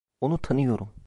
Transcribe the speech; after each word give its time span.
Onu 0.21 0.37
tanıyorum. 0.37 0.91